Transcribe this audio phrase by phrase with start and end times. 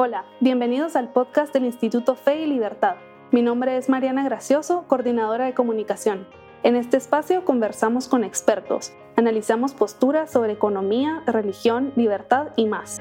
[0.00, 2.98] Hola, bienvenidos al podcast del Instituto Fe y Libertad.
[3.32, 6.28] Mi nombre es Mariana Gracioso, coordinadora de comunicación.
[6.62, 13.00] En este espacio conversamos con expertos, analizamos posturas sobre economía, religión, libertad y más.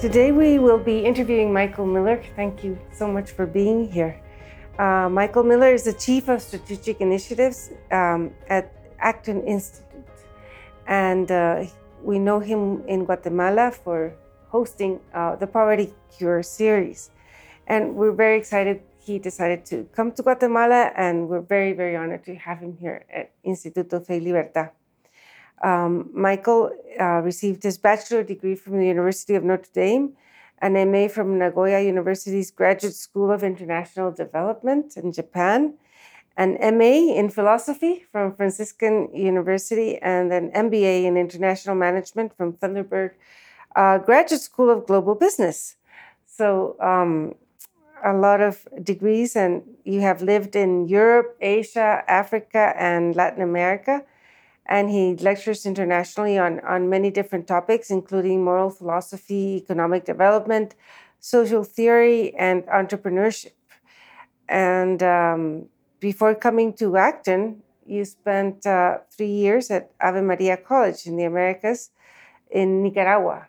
[0.00, 2.22] Today we will be interviewing Michael Miller.
[2.36, 4.29] Thank you so much for being here.
[4.80, 9.84] Uh, Michael Miller is the Chief of Strategic Initiatives um, at Acton Institute.
[10.86, 11.64] And uh,
[12.02, 14.14] we know him in Guatemala for
[14.48, 17.10] hosting uh, the Poverty Cure series.
[17.66, 22.24] And we're very excited he decided to come to Guatemala, and we're very, very honored
[22.24, 24.70] to have him here at Instituto Fe Libertad.
[25.62, 30.16] Um, Michael uh, received his bachelor degree from the University of Notre Dame,
[30.60, 35.74] an MA from Nagoya University's Graduate School of International Development in Japan,
[36.36, 43.12] an MA in philosophy from Franciscan University, and an MBA in international management from Thunderbird
[43.76, 45.76] uh, Graduate School of Global Business.
[46.26, 47.34] So, um,
[48.02, 54.02] a lot of degrees, and you have lived in Europe, Asia, Africa, and Latin America
[54.70, 60.76] and he lectures internationally on, on many different topics, including moral philosophy, economic development,
[61.18, 63.50] social theory, and entrepreneurship.
[64.48, 65.66] And um,
[65.98, 71.24] before coming to Acton, you spent uh, three years at Ave Maria College in the
[71.24, 71.90] Americas
[72.48, 73.48] in Nicaragua,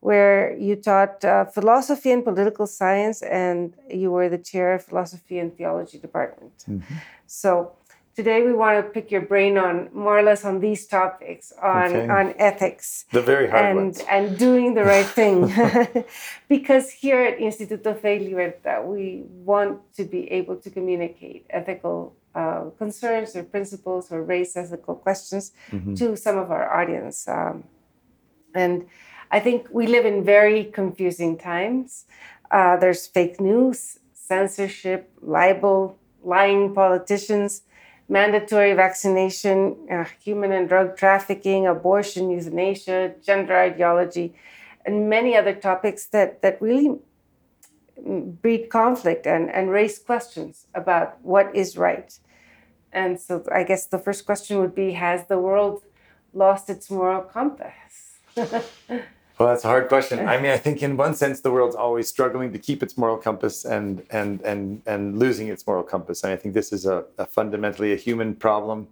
[0.00, 5.38] where you taught uh, philosophy and political science, and you were the chair of philosophy
[5.38, 6.64] and theology department.
[6.68, 6.94] Mm-hmm.
[7.26, 7.75] So
[8.16, 11.94] Today we want to pick your brain on more or less on these topics on
[11.94, 12.08] okay.
[12.08, 13.04] on ethics.
[13.12, 14.00] The very hard and, ones.
[14.08, 15.52] And doing the right thing.
[16.48, 22.70] because here at Instituto Fe Libertad we want to be able to communicate ethical uh,
[22.78, 25.92] concerns or principles or raise ethical questions mm-hmm.
[25.96, 27.28] to some of our audience.
[27.28, 27.64] Um,
[28.54, 28.86] and
[29.30, 32.06] I think we live in very confusing times.
[32.50, 37.60] Uh, there's fake news, censorship, libel, lying politicians
[38.08, 44.34] mandatory vaccination, uh, human and drug trafficking, abortion, euthanasia, gender ideology,
[44.84, 46.98] and many other topics that, that really
[48.06, 52.18] breed conflict and, and raise questions about what is right.
[52.92, 55.82] And so I guess the first question would be Has the world
[56.32, 58.20] lost its moral compass?
[59.38, 60.26] Well, that's a hard question.
[60.26, 63.18] I mean, I think in one sense the world's always struggling to keep its moral
[63.18, 66.24] compass and and and and losing its moral compass.
[66.24, 68.88] And I think this is a, a fundamentally a human problem.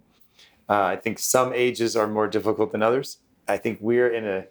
[0.69, 3.17] Uh, I think some ages are more difficult than others.
[3.47, 4.45] I think we're in a,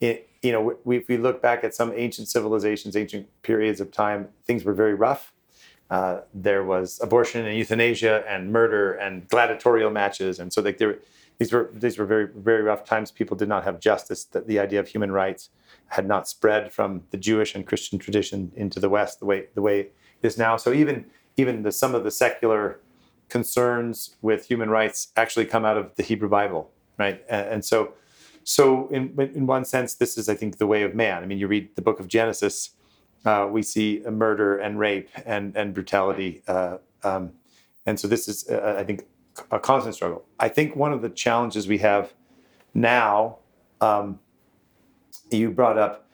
[0.00, 3.92] in, you know, we, if we look back at some ancient civilizations, ancient periods of
[3.92, 5.32] time, things were very rough.
[5.90, 10.98] Uh, there was abortion and euthanasia and murder and gladiatorial matches, and so like there
[11.38, 13.10] these were these were very very rough times.
[13.10, 14.24] People did not have justice.
[14.24, 15.50] That the idea of human rights
[15.88, 19.62] had not spread from the Jewish and Christian tradition into the West the way the
[19.62, 20.56] way it is now.
[20.56, 21.06] So even
[21.36, 22.80] even the, some of the secular
[23.28, 27.24] concerns with human rights actually come out of the Hebrew Bible, right?
[27.28, 27.94] And, and so
[28.44, 31.22] so in in one sense, this is I think the way of man.
[31.22, 32.70] I mean, you read the book of Genesis,
[33.24, 36.42] uh, we see murder and rape and and brutality.
[36.46, 37.32] Uh, um,
[37.86, 39.04] and so this is, uh, I think,
[39.50, 40.24] a constant struggle.
[40.38, 42.12] I think one of the challenges we have
[42.72, 43.38] now,
[43.80, 44.20] um,
[45.30, 46.06] you brought up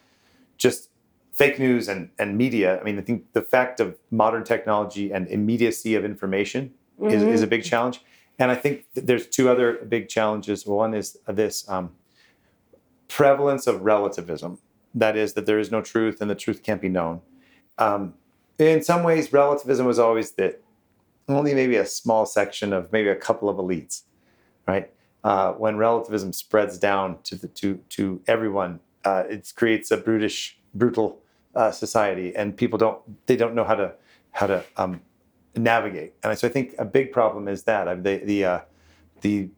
[0.56, 0.91] just
[1.32, 2.80] fake news and, and media.
[2.80, 7.14] I mean, I think the fact of modern technology and immediacy of information mm-hmm.
[7.14, 8.03] is, is a big challenge.
[8.38, 10.66] And I think there's two other big challenges.
[10.66, 11.92] One is this um,
[13.09, 14.59] prevalence of relativism.
[14.94, 17.20] That is, that there is no truth and the truth can't be known.
[17.78, 18.14] Um,
[18.59, 20.60] in some ways, relativism was always that
[21.30, 24.02] only maybe a small section of maybe a couple of elites,
[24.66, 24.91] right?
[25.22, 30.58] Uh, when relativism spreads down to the to to everyone, uh, it creates a brutish,
[30.74, 31.20] brutal
[31.54, 33.92] uh, society, and people don't they don't know how to
[34.32, 35.00] how to um,
[35.56, 36.15] navigate.
[36.22, 38.60] And so I think a big problem is that the the uh,
[39.21, 39.49] the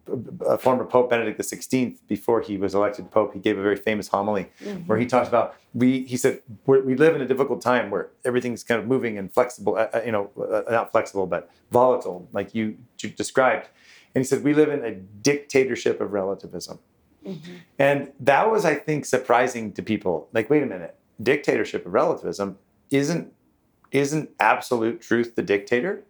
[0.47, 4.09] uh, former Pope Benedict XVI, before he was elected Pope, he gave a very famous
[4.09, 4.83] homily mm-hmm.
[4.83, 6.05] where he talked about we.
[6.05, 9.77] He said we live in a difficult time where everything's kind of moving and flexible.
[9.77, 13.69] Uh, uh you know, uh, not flexible, but volatile, like you, you, described.
[14.15, 16.79] And he said we live in a dictatorship of relativism,
[17.25, 17.55] mm-hmm.
[17.79, 20.29] and that was, I think, surprising to people.
[20.33, 22.59] Like, wait a minute, dictatorship of relativism
[22.91, 23.33] isn't
[23.91, 26.05] isn't absolute truth the dictator?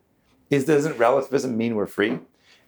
[0.51, 2.19] Is doesn't relativism mean we're free?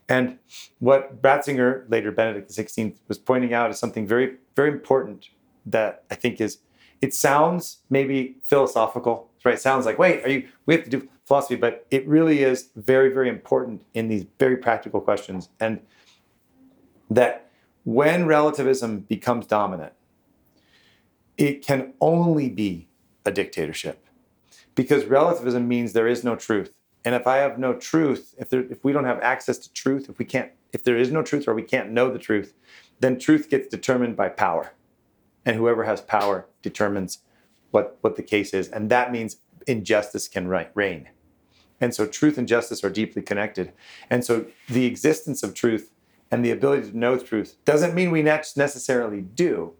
[0.09, 0.39] And
[0.81, 5.31] what Ratzinger, later Benedict XVI, was pointing out is something very, very important
[5.67, 6.59] that I think is,
[7.01, 9.55] it sounds maybe philosophical, right?
[9.55, 12.69] It sounds like, wait, are you, we have to do, philosophy, but it really is
[12.77, 15.49] very, very important in these very practical questions.
[15.59, 15.81] And
[17.11, 17.50] that
[17.85, 19.93] when relativism becomes dominant,
[21.37, 22.89] it can only be
[23.25, 24.07] a dictatorship
[24.75, 26.73] because relativism means there is no truth.
[27.05, 30.09] And if I have no truth, if, there, if we don't have access to truth,
[30.09, 32.55] if we can't, if there is no truth or we can't know the truth,
[33.01, 34.73] then truth gets determined by power.
[35.45, 37.19] And whoever has power determines
[37.71, 38.69] what, what the case is.
[38.69, 39.37] And that means
[39.67, 41.09] injustice can reign.
[41.81, 43.73] And so truth and justice are deeply connected.
[44.09, 45.93] And so the existence of truth
[46.31, 49.75] and the ability to know truth doesn't mean we necessarily do,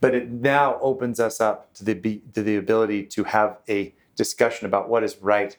[0.00, 4.66] but it now opens us up to the, to the ability to have a discussion
[4.66, 5.56] about what is right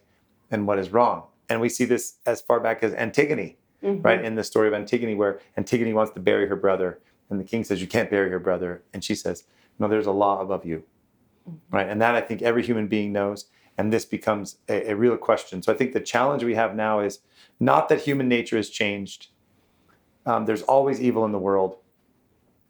[0.52, 1.24] and what is wrong.
[1.50, 4.02] And we see this as far back as Antigone, mm-hmm.
[4.02, 4.24] right?
[4.24, 7.00] In the story of Antigone, where Antigone wants to bury her brother,
[7.30, 8.84] and the king says, You can't bury your brother.
[8.94, 9.46] And she says,
[9.80, 10.84] No, there's a law above you,
[11.50, 11.76] mm-hmm.
[11.76, 11.90] right?
[11.90, 13.46] And that I think every human being knows.
[13.78, 15.64] And this becomes a, a real question.
[15.64, 17.20] So I think the challenge we have now is
[17.60, 19.28] not that human nature has changed.
[20.26, 21.78] Um, there's always evil in the world,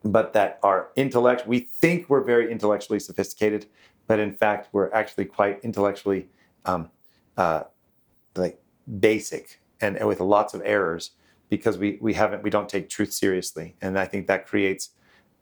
[0.03, 3.65] but that our intellect, we think we're very intellectually sophisticated,
[4.07, 6.27] but in fact, we're actually quite intellectually
[6.65, 6.89] um,
[7.37, 7.63] uh,
[8.35, 8.61] like
[8.99, 11.11] basic and, and, with lots of errors
[11.49, 14.91] because we we haven't we don't take truth seriously, and I think that creates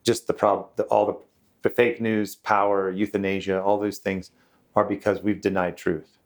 [0.03, 0.67] just the problem.
[0.75, 1.17] The, all the,
[1.61, 4.31] the fake news, power, euthanasia, all those things
[4.75, 6.17] are because we've denied truth.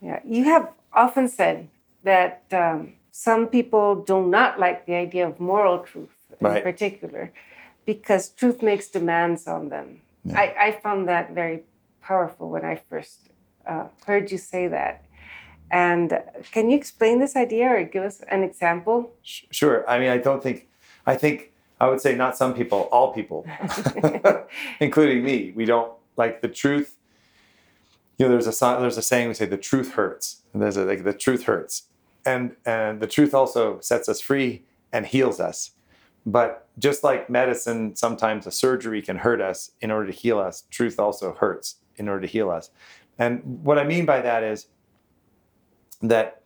[0.00, 1.68] Yeah, you have often said
[2.04, 6.62] that um, some people do not like the idea of moral truth in right.
[6.62, 7.32] particular
[7.84, 10.00] because truth makes demands on them.
[10.24, 10.38] Yeah.
[10.38, 11.62] I, I found that very
[12.02, 13.27] powerful when I first
[13.68, 15.04] uh, heard you say that.
[15.70, 16.20] And
[16.50, 19.12] can you explain this idea or give us an example?
[19.22, 19.88] Sure.
[19.88, 20.68] I mean, I don't think,
[21.06, 23.46] I think I would say not some people, all people,
[24.80, 25.52] including me.
[25.54, 26.96] We don't like the truth.
[28.16, 30.42] You know, there's a there's a saying we say the truth hurts.
[30.52, 31.84] And there's a like the truth hurts,
[32.24, 35.72] and and the truth also sets us free and heals us.
[36.26, 40.64] But just like medicine, sometimes a surgery can hurt us in order to heal us.
[40.70, 42.70] Truth also hurts in order to heal us.
[43.18, 44.68] And what I mean by that is
[46.00, 46.42] that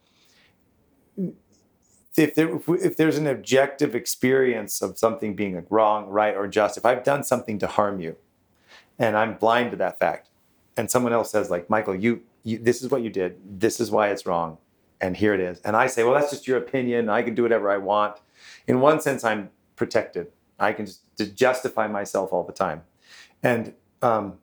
[2.16, 6.84] if, there, if there's an objective experience of something being wrong, right, or just, if
[6.84, 8.16] I've done something to harm you,
[8.98, 10.28] and I'm blind to that fact,
[10.76, 13.90] and someone else says, like, Michael, you, you this is what you did, this is
[13.90, 14.58] why it's wrong,
[15.00, 17.08] and here it is, and I say, well, that's just your opinion.
[17.08, 18.18] I can do whatever I want.
[18.66, 20.28] In one sense, I'm protected.
[20.58, 21.02] I can just
[21.34, 22.82] justify myself all the time,
[23.42, 24.38] and um,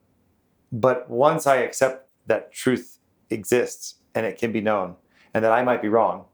[0.72, 3.00] but once I accept that truth
[3.30, 4.96] exists and it can be known
[5.34, 6.26] and that I might be wrong,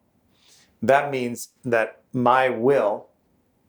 [0.82, 3.08] that means that my will,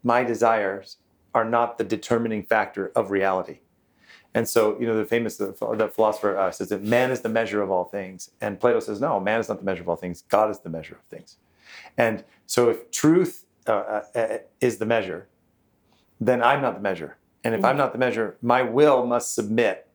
[0.03, 0.99] my desires
[1.35, 3.61] are not the determining factor of reality.
[4.35, 7.29] And so, you know, the famous the, the philosopher uh, says that man is the
[7.29, 9.97] measure of all things, and Plato says no, man is not the measure of all
[9.97, 10.23] things.
[10.29, 11.37] God is the measure of things.
[11.97, 15.29] And so, if truth uh, uh, uh is the measure,
[16.21, 17.17] then I'm not the measure.
[17.45, 17.67] And if mm-hmm.
[17.67, 19.86] I'm not the measure, my will must submit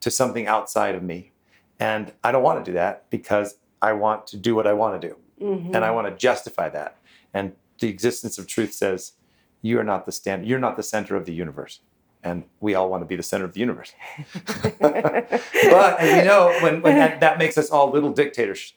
[0.00, 1.32] to something outside of me.
[1.78, 5.00] And I don't want to do that because I want to do what I want
[5.00, 5.16] to do.
[5.40, 5.74] Mm-hmm.
[5.74, 6.96] And I want to justify that.
[7.34, 9.12] And the existence of truth says,
[9.62, 11.80] you are not the stand, you're not the center of the universe.
[12.22, 13.92] And we all want to be the center of the universe.
[14.80, 18.74] but as you know, when, when that, that, makes us all little dictators.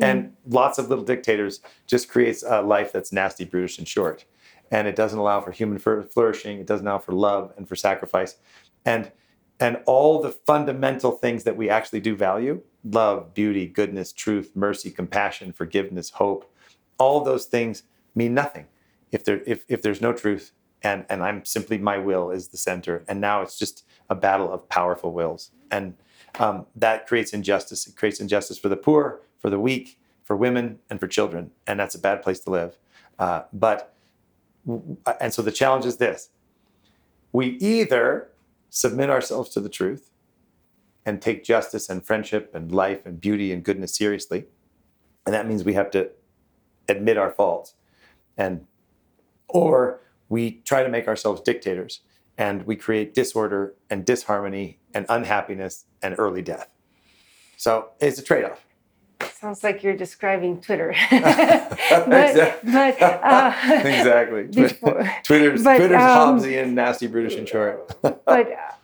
[0.00, 0.54] And mm-hmm.
[0.54, 4.24] lots of little dictators just creates a life that's nasty, brutish, and short.
[4.70, 6.58] And it doesn't allow for human flourishing.
[6.58, 8.36] It doesn't allow for love and for sacrifice.
[8.84, 9.10] And
[9.60, 14.90] and all the fundamental things that we actually do value love, beauty, goodness, truth, mercy,
[14.90, 16.54] compassion, forgiveness, hope
[16.98, 17.84] all those things
[18.14, 18.66] mean nothing
[19.10, 22.58] if, there, if, if there's no truth and, and I'm simply my will is the
[22.58, 23.04] center.
[23.08, 25.50] And now it's just a battle of powerful wills.
[25.70, 25.94] And
[26.38, 27.86] um, that creates injustice.
[27.86, 31.52] It creates injustice for the poor, for the weak, for women, and for children.
[31.66, 32.76] And that's a bad place to live.
[33.18, 33.94] Uh, but,
[35.20, 36.28] and so the challenge is this
[37.32, 38.28] we either
[38.74, 40.10] submit ourselves to the truth
[41.06, 44.46] and take justice and friendship and life and beauty and goodness seriously.
[45.24, 46.10] And that means we have to
[46.88, 47.74] admit our faults.
[48.36, 48.66] And
[49.48, 52.00] or we try to make ourselves dictators
[52.36, 56.68] and we create disorder and disharmony and unhappiness and early death.
[57.56, 58.63] So it's a trade-off.
[59.32, 60.94] Sounds like you're describing Twitter.
[61.10, 63.54] but, but uh,
[63.84, 64.44] exactly.
[64.50, 67.96] Before, Twitter's but, Twitter's um, Hobbesian, nasty, British and short.
[68.02, 68.74] but uh,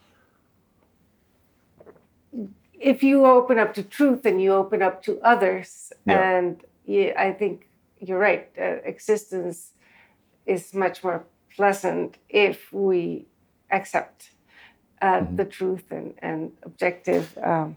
[2.79, 6.39] if you open up to truth and you open up to others, yeah.
[6.39, 7.69] and yeah, I think
[8.01, 8.49] you're right.
[8.59, 9.73] Uh, existence
[10.47, 13.27] is much more pleasant if we
[13.71, 14.31] accept
[15.03, 15.37] uh, mm-hmm.
[15.37, 17.77] the truth and, and objective um,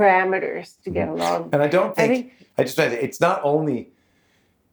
[0.00, 1.20] parameters to get mm-hmm.
[1.20, 1.50] along.
[1.52, 3.90] And I don't I think, I, just think it's not only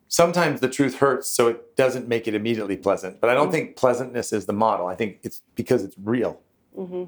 [0.08, 3.20] sometimes the truth hurts, so it doesn't make it immediately pleasant.
[3.20, 3.52] But I don't mm.
[3.52, 4.88] think pleasantness is the model.
[4.88, 6.40] I think it's because it's real.
[6.78, 7.04] Mm-hmm.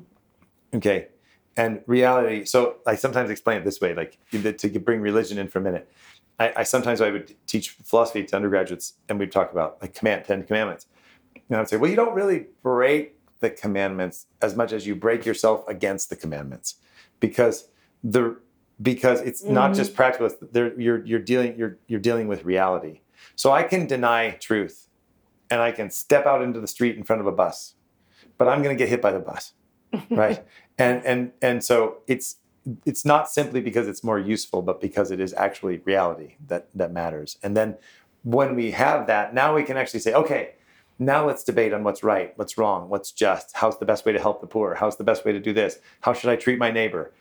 [0.78, 1.08] Okay.
[1.58, 5.60] And reality, so I sometimes explain it this way, like to bring religion in for
[5.60, 5.92] a minute.
[6.40, 10.26] I, I sometimes I would teach philosophy to undergraduates and we'd talk about like command,
[10.26, 10.88] Ten Commandments.
[11.50, 15.26] And I'd say, well, you don't really break the commandments as much as you break
[15.26, 16.76] yourself against the commandments.
[17.20, 17.68] Because
[18.04, 18.38] the
[18.82, 19.78] because it's not mm-hmm.
[19.78, 23.02] just practical, it's, there, you're you're dealing you're you're dealing with reality.
[23.36, 24.88] So I can deny truth
[25.50, 27.76] and I can step out into the street in front of a bus,
[28.38, 29.54] but I'm gonna get hit by the bus.
[30.10, 30.46] Right.
[30.78, 32.38] and and and so it's
[32.86, 36.92] it's not simply because it's more useful, but because it is actually reality that that
[36.92, 37.38] matters.
[37.42, 37.78] And then
[38.24, 40.54] when we have that, now we can actually say, okay,
[41.00, 44.20] now let's debate on what's right, what's wrong, what's just, how's the best way to
[44.20, 46.72] help the poor, how's the best way to do this, how should I treat my
[46.72, 47.14] neighbor.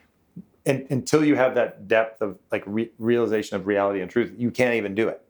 [0.66, 4.50] And until you have that depth of like re- realization of reality and truth, you
[4.50, 5.22] can't even do it.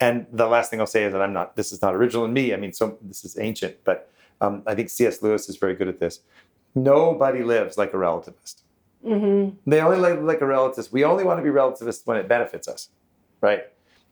[0.00, 1.56] And the last thing I'll say is that I'm not.
[1.56, 2.54] This is not original in me.
[2.54, 5.22] I mean, so this is ancient, but um, I think C.S.
[5.22, 6.20] Lewis is very good at this.
[6.74, 8.62] Nobody lives like a relativist.
[9.66, 10.92] They only live like a relativist.
[10.92, 12.88] We only want to be relativists when it benefits us,
[13.40, 13.64] right?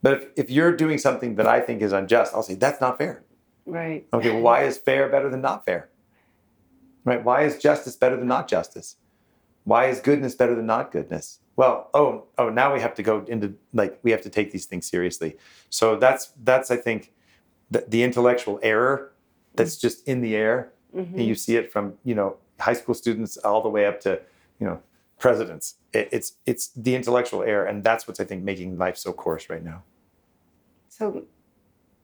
[0.02, 2.99] But if, if you're doing something that I think is unjust, I'll say that's not
[2.99, 3.25] fair.
[3.64, 4.07] Right.
[4.12, 5.88] Okay, well, why is fair better than not fair?
[7.05, 7.23] Right?
[7.23, 8.97] Why is justice better than not justice?
[9.67, 11.41] Why is goodness better than not goodness?
[11.57, 14.65] Well, oh, oh, now we have to go into like we have to take these
[14.65, 15.37] things seriously.
[15.71, 17.13] So that's that's I think
[17.69, 19.13] the, the intellectual error
[19.57, 19.87] that's mm-hmm.
[19.89, 20.73] just in the air.
[20.95, 21.19] Mm-hmm.
[21.19, 24.21] And you see it from you know high school students all the way up to
[24.61, 24.81] you know
[25.19, 25.75] presidents.
[25.93, 29.51] It, it's it's the intellectual error, and that's what's I think making life so coarse
[29.51, 29.83] right now.
[30.89, 31.25] So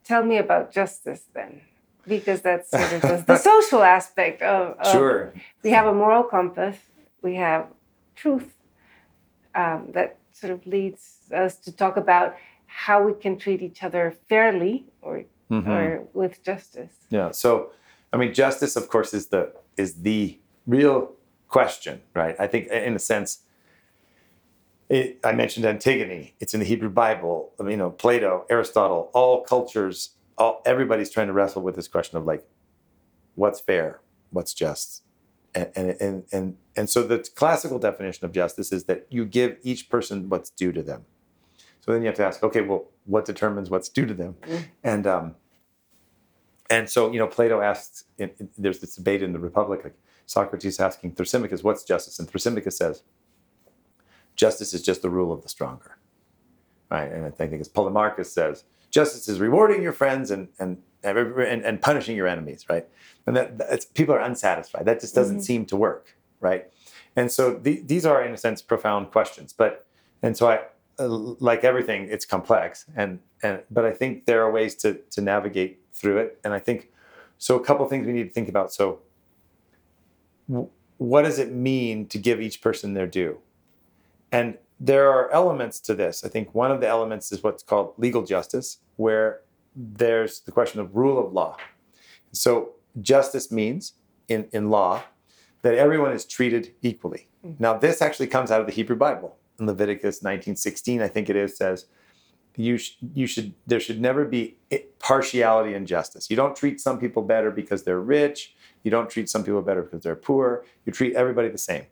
[0.03, 1.61] tell me about justice then,
[2.09, 5.33] because that's sort of the, the social aspect of, of Sure.
[5.63, 6.77] we have a moral compass,
[7.23, 7.67] we have
[8.17, 8.53] truth
[9.55, 12.37] um, that sort of leads us to talk about
[12.67, 15.69] how we can treat each other fairly or Mhm.
[15.69, 16.93] or with justice.
[17.11, 17.31] Yeah.
[17.33, 17.73] So,
[18.13, 21.13] I mean, justice, of course, is the is the real
[21.49, 22.35] question, right?
[22.39, 23.41] I think, in a sense,
[24.89, 26.35] it, I mentioned Antigone.
[26.41, 27.53] It's in the Hebrew Bible.
[27.61, 32.25] You know, Plato, Aristotle, all cultures, all everybody's trying to wrestle with this question of
[32.25, 32.45] like,
[33.35, 34.01] what's fair,
[34.31, 35.03] what's just,
[35.55, 39.91] and and and and, so the classical definition of justice is that you give each
[39.91, 41.05] person what's due to them.
[41.81, 44.37] So then you have to ask, okay, well, what determines what's due to them?
[44.83, 45.35] And um,
[46.71, 49.95] and so, you know, Plato asks, in, in- there's this debate in the Republic, like
[50.27, 52.19] Socrates asking Thrasymachus, what's justice?
[52.19, 53.03] And Thrasymachus says,
[54.37, 55.99] justice is just the rule of the stronger.
[56.93, 57.11] Right?
[57.11, 61.81] And I think as Polemarchus says, justice is rewarding your friends and, and, and, and
[61.81, 62.87] punishing your enemies, right?
[63.27, 64.85] And that, that's, people are unsatisfied.
[64.85, 66.71] That just doesn't seem to work, right?
[67.17, 69.55] And so the, these are, in a sense, profound questions.
[69.55, 69.87] But,
[70.23, 70.61] and so I,
[70.99, 72.85] uh, like everything, it's complex.
[72.95, 76.41] And, and, but I think there are ways to, to navigate through it.
[76.45, 76.91] And I think,
[77.39, 78.71] so a couple things we need to think about.
[78.71, 79.01] So
[80.47, 80.69] w-
[80.99, 83.39] what does it mean to give each person their due?
[84.31, 86.25] And there are elements to this.
[86.25, 89.43] I think one of the elements is what's called legal justice, where
[89.77, 91.57] there's the question of rule of law.
[92.33, 93.93] So justice means
[94.29, 95.05] in, in law
[95.63, 97.29] that everyone is treated equally.
[97.47, 97.63] Mm-hmm.
[97.63, 99.37] Now, this actually comes out of the Hebrew Bible.
[99.61, 101.87] In Leviticus 19:16, I think it is, says
[102.57, 104.57] you sh- you should there should never be
[104.99, 106.29] partiality and justice.
[106.29, 108.57] You don't treat some people better because they're rich.
[108.83, 110.65] You don't treat some people better because they're poor.
[110.85, 111.87] You treat everybody the same.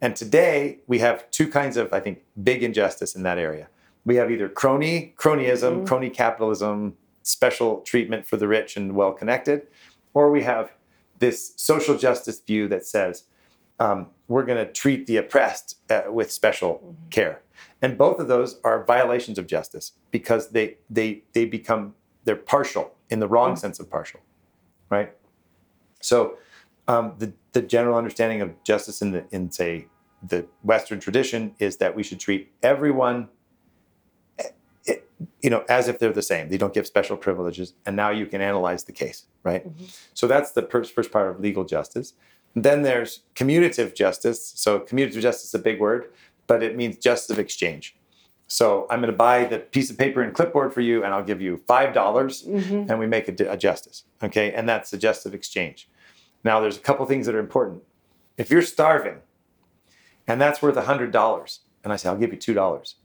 [0.00, 3.68] And today we have two kinds of, I think, big injustice in that area.
[4.04, 9.66] We have either crony, cronyism, crony capitalism, special treatment for the rich and well connected,
[10.12, 10.72] or we have
[11.18, 13.24] this social justice view that says
[13.80, 17.40] um, we're going to treat the oppressed uh, with special care.
[17.80, 22.94] And both of those are violations of justice because they they they become they're partial
[23.10, 24.20] in the wrong sense of partial,
[24.90, 25.12] right?
[26.00, 26.38] So
[26.88, 29.86] um, the the general understanding of justice in the in say
[30.22, 33.28] the Western tradition is that we should treat everyone,
[34.38, 34.48] eh,
[34.88, 34.96] eh,
[35.42, 36.48] you know, as if they're the same.
[36.48, 39.66] They don't give special privileges, and now you can analyze the case, right?
[40.14, 42.14] So that's the first first part of legal justice.
[42.54, 44.52] Then there's commutative justice.
[44.56, 46.06] So commutative justice is a big word,
[46.46, 47.96] but it means justice of exchange.
[48.46, 51.24] So I'm going to buy the piece of paper and clipboard for you, and I'll
[51.24, 52.42] give you five dollars,
[52.90, 54.04] and we make a, a justice.
[54.22, 55.88] Okay, and that's the justice of exchange.
[56.44, 57.82] Now, there's a couple things that are important.
[58.36, 59.18] If you're starving,
[60.26, 62.96] and that's worth hundred dollars, and I say I'll give you two dollars,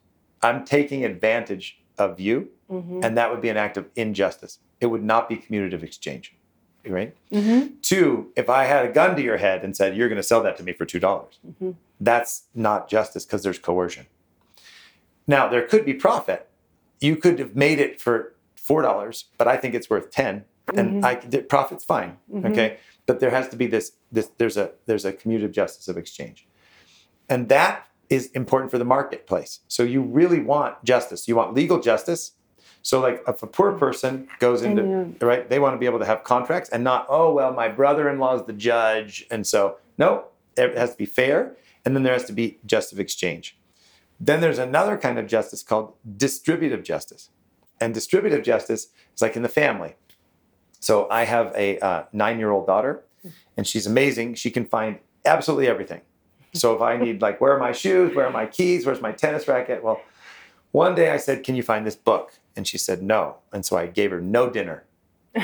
[0.42, 3.02] I'm taking advantage of you, mm-hmm.
[3.04, 4.60] and that would be an act of injustice.
[4.80, 6.36] It would not be commutative exchange.
[6.86, 7.16] right?
[7.32, 7.76] Mm-hmm.
[7.82, 10.42] Two, if I had a gun to your head and said, you're going to sell
[10.44, 11.72] that to me for $2, dollars mm-hmm.
[12.00, 14.06] that's not justice because there's coercion.
[15.28, 16.50] Now, there could be profit.
[17.02, 21.16] You could have made it for $4, but I think it's worth 10 and I,
[21.16, 22.18] the profit's fine.
[22.34, 22.78] Okay.
[23.10, 26.46] But there has to be this, this, there's a, there's a commutative justice of exchange.
[27.28, 29.62] And that is important for the marketplace.
[29.68, 31.28] So you really want justice.
[31.28, 32.34] You want legal justice.
[32.84, 36.06] So like if a poor person goes into right, they want to be able to
[36.06, 39.26] have contracts and not, oh well, my brother-in-law is the judge.
[39.32, 40.26] And so no,
[40.56, 41.58] it has to be fair.
[41.84, 43.58] And then there has to be just of exchange.
[44.20, 47.32] Then there's another kind of justice called distributive justice.
[47.82, 49.96] And distributive justice is like in the family.
[50.80, 53.04] So I have a uh, nine-year-old daughter,
[53.58, 54.36] and she's amazing.
[54.36, 56.02] She can find absolutely everything.
[56.54, 58.16] So if I need like, where are my shoes?
[58.16, 58.86] Where are my keys?
[58.86, 59.84] Where's my tennis racket?
[59.84, 60.02] Well,
[60.72, 63.78] one day I said, "Can you find this book?" And she said, "No." And so
[63.78, 64.86] I gave her no dinner.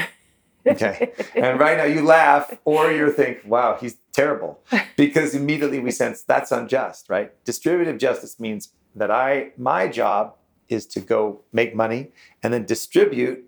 [0.68, 1.12] Okay.
[1.36, 4.60] and right now you laugh or you think, "Wow, he's terrible,"
[4.98, 7.32] because immediately we sense that's unjust, right?
[7.46, 10.34] Distributive justice means that I my job
[10.68, 12.12] is to go make money
[12.42, 13.48] and then distribute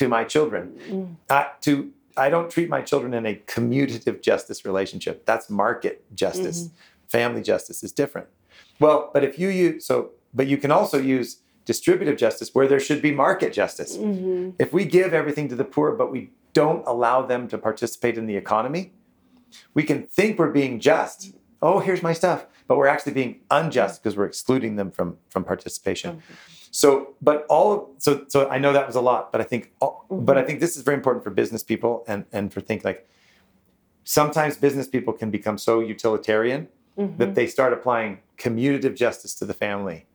[0.00, 1.16] to my children.
[1.28, 5.26] Uh, to I don't treat my children in a commutative justice relationship.
[5.26, 6.70] That's market justice.
[7.08, 8.28] Family justice is different.
[8.80, 9.96] Well, but if you use so,
[10.32, 11.28] but you can also use
[11.66, 13.92] distributive justice where there should be market justice.
[14.58, 18.24] If we give everything to the poor, but we don't allow them to participate in
[18.26, 18.92] the economy,
[19.74, 21.34] we can think we're being just.
[21.62, 25.44] Oh, here's my stuff, but we're actually being unjust because we're excluding them from from
[25.44, 26.22] participation.
[26.70, 30.06] So, but all so so I know that was a lot, but I think all,
[30.10, 30.46] but I mm-hmm.
[30.46, 33.08] think this is very important for business people and and for think like
[34.04, 37.32] sometimes business people can become so utilitarian that mm-hmm.
[37.34, 40.06] they start applying commutative justice to the family.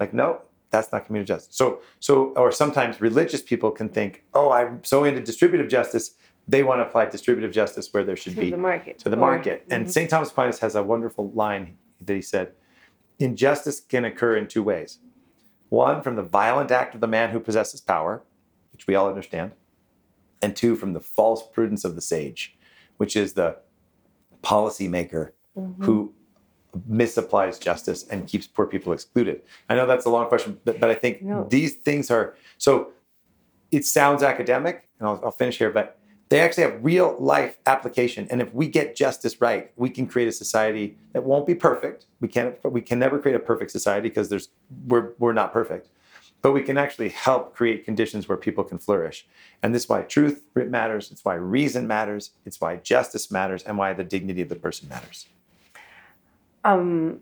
[0.00, 0.40] Like, no,
[0.70, 1.56] that's not commutative justice.
[1.56, 6.14] So so or sometimes religious people can think, oh, I'm so into distributive justice,
[6.48, 8.98] they want to apply distributive justice where there should To be the market.
[9.00, 9.64] to the Or- market.
[9.70, 9.90] And mm-hmm.
[9.90, 10.10] St.
[10.10, 12.52] Thomas Aquinas has a wonderful line that he said
[13.18, 14.98] injustice can occur in two ways.
[15.72, 18.22] One, from the violent act of the man who possesses power,
[18.72, 19.52] which we all understand.
[20.42, 22.54] And two, from the false prudence of the sage,
[22.98, 23.56] which is the
[24.42, 25.82] policymaker mm-hmm.
[25.82, 26.12] who
[26.90, 29.40] misapplies justice and keeps poor people excluded.
[29.70, 31.46] I know that's a long question, but, but I think No.
[31.48, 32.92] these things are so
[33.70, 35.98] it sounds academic, and I'll, I'll finish here, but
[36.32, 38.26] they actually have real life application.
[38.30, 42.06] And if we get justice right, we can create a society that won't be perfect.
[42.20, 44.48] We can't, we can never create a perfect society because there's
[44.88, 45.90] we're we're not perfect.
[46.40, 49.26] But we can actually help create conditions where people can flourish.
[49.62, 51.10] And this is why truth matters.
[51.12, 52.30] It's why reason matters.
[52.46, 55.28] It's why justice matters, and why the dignity of the person matters.
[56.64, 57.20] um,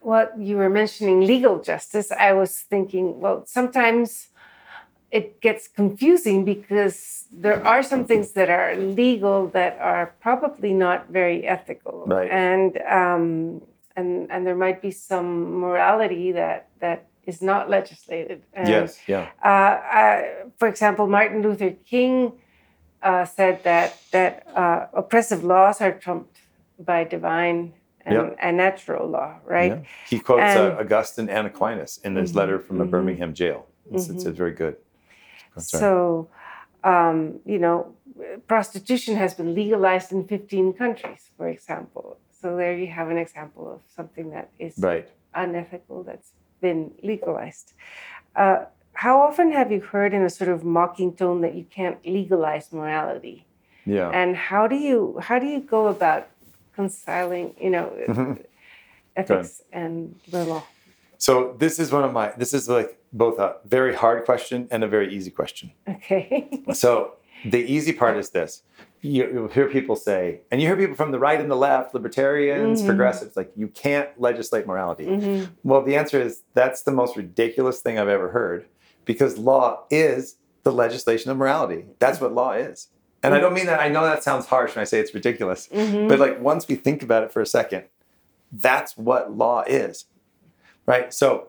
[0.00, 4.28] what you were mentioning legal justice, I was thinking, well, sometimes
[5.18, 6.96] it gets confusing because
[7.44, 12.30] there are some things that are legal that are probably not very ethical, Right.
[12.30, 13.62] and um,
[13.96, 15.28] and and there might be some
[15.66, 16.98] morality that that
[17.30, 18.38] is not legislated.
[18.52, 18.98] And, yes.
[19.06, 19.24] Yeah.
[19.42, 20.22] uh, uh,
[20.58, 22.32] for example, Martin Luther King
[23.02, 26.36] uh, said that that uh, oppressive laws are trumped
[26.78, 27.72] by divine
[28.06, 28.36] and, Yep.
[28.44, 29.72] and natural law, right?
[29.72, 30.10] Yeah.
[30.10, 33.60] He quotes uh, And- Augustine and Aquinas in his letter from a Birmingham jail.
[33.92, 34.76] It's, it's, it's very good.
[35.58, 35.80] Sorry.
[35.80, 36.28] So,
[36.82, 37.94] um, you know,
[38.46, 42.18] prostitution has been legalized in 15 countries, for example.
[42.40, 45.08] So there you have an example of something that is right.
[45.34, 47.72] unethical that's been legalized.
[48.36, 51.98] Uh, how often have you heard in a sort of mocking tone that you can't
[52.06, 53.46] legalize morality?
[53.86, 54.10] Yeah.
[54.10, 56.28] And how do you how do you go about
[56.70, 57.86] reconciling, you know,
[59.16, 60.62] ethics and the law?
[61.18, 62.32] So this is one of my.
[62.36, 65.72] This is like both a very hard question and a very easy question.
[65.88, 66.50] Okay.
[66.74, 68.62] So the easy part is this:
[69.00, 71.94] you, you'll hear people say, and you hear people from the right and the left,
[71.94, 72.88] libertarians, mm-hmm.
[72.88, 75.06] progressives, like you can't legislate morality.
[75.06, 75.52] Mm-hmm.
[75.62, 78.66] Well, the answer is that's the most ridiculous thing I've ever heard,
[79.04, 81.84] because law is the legislation of morality.
[81.98, 82.88] That's what law is.
[83.22, 83.80] And I don't mean that.
[83.80, 86.08] I know that sounds harsh when I say it's ridiculous, mm-hmm.
[86.08, 87.84] but like once we think about it for a second,
[88.52, 90.04] that's what law is,
[90.84, 91.12] right?
[91.12, 91.48] So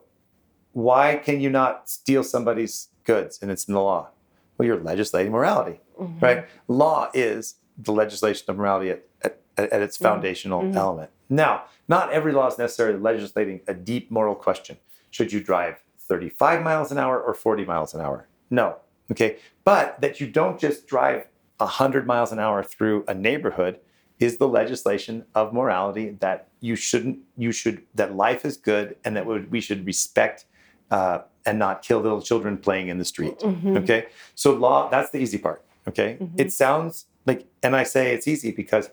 [0.75, 4.09] why can you not steal somebody's goods and it's in the law?
[4.57, 6.19] Well, you're legislating morality, mm-hmm.
[6.19, 6.47] right?
[6.67, 10.03] Law is the legislation of morality at, at, at its mm-hmm.
[10.03, 10.75] foundational mm-hmm.
[10.75, 11.11] element.
[11.29, 14.75] Now, not every law is necessarily legislating a deep moral question.
[15.11, 18.27] Should you drive 35 miles an hour or 40 miles an hour?
[18.49, 18.75] No.
[19.09, 19.37] Okay.
[19.63, 23.79] But that you don't just drive 100 miles an hour through a neighborhood
[24.19, 29.15] is the legislation of morality that you shouldn't, you should, that life is good and
[29.15, 30.45] that we should respect
[30.91, 33.35] uh, and not kill little children playing in the street.
[33.77, 34.07] Okay.
[34.35, 35.63] So law, that's the easy part.
[35.87, 36.17] Okay.
[36.37, 38.89] It sounds like, and I say it's easy because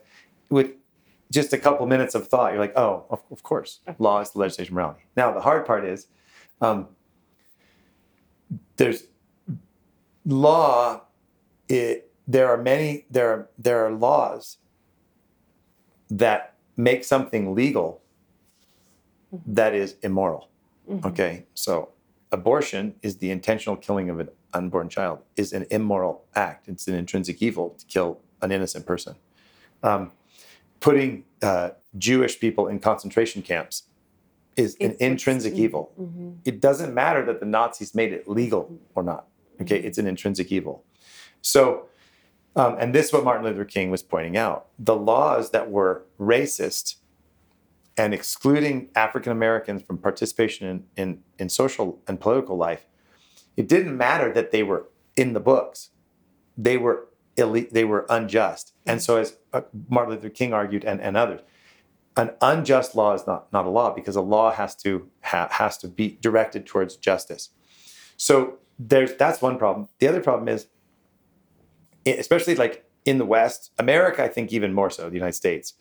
[0.49, 0.71] with
[1.31, 4.39] just a couple minutes of thought, you're like, oh, of, of course, law is the
[4.39, 5.01] legislation morality.
[5.17, 6.07] Now, the hard part is
[6.61, 6.87] um,
[8.77, 9.05] there's
[10.25, 11.01] law.
[11.67, 14.57] It, there are many there are there are laws
[16.09, 18.01] that make something legal
[19.45, 20.49] that is immoral.
[21.05, 21.89] Okay, so
[22.31, 26.67] abortion is the intentional killing of an unborn child is an immoral act.
[26.67, 29.15] It's an intrinsic evil to kill an innocent person.
[29.81, 30.11] Um,
[30.79, 33.83] putting uh, Jewish people in concentration camps
[34.57, 35.91] is an It's- intrinsic it's- evil.
[36.43, 39.27] It doesn't matter that the Nazis made it legal or not.
[39.61, 40.83] Okay, it's an intrinsic evil.
[41.41, 41.85] So,
[42.55, 46.03] um, and this is what Martin Luther King was pointing out: the laws that were
[46.19, 46.95] racist
[47.97, 52.85] and excluding African Americans from participation in, in, in social and political life,
[53.55, 55.91] it didn't matter that they were in the books.
[56.57, 58.73] They were ille- they were unjust.
[58.85, 61.41] And so, as uh, Martin Luther King argued, and, and others,
[62.15, 65.77] an unjust law is not, not a law because a law has to ha- has
[65.79, 67.49] to be directed towards justice.
[68.17, 69.87] So there's that's one problem.
[69.99, 70.67] The other problem is,
[72.05, 75.73] especially like in the West, America, I think even more so, the United States,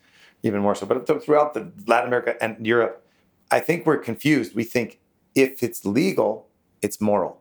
[0.43, 3.05] even more so, but throughout the Latin America and Europe,
[3.51, 4.55] I think we're confused.
[4.55, 4.99] We think
[5.35, 6.49] if it's legal,
[6.81, 7.41] it's moral,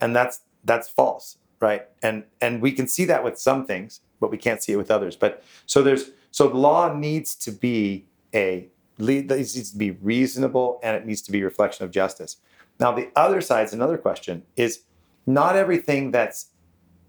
[0.00, 1.82] and that's that's false, right?
[2.02, 4.90] And and we can see that with some things, but we can't see it with
[4.90, 5.16] others.
[5.16, 10.96] But so there's so law needs to be a it needs to be reasonable and
[10.96, 12.36] it needs to be a reflection of justice.
[12.80, 14.80] Now the other side is another question: is
[15.26, 16.46] not everything that's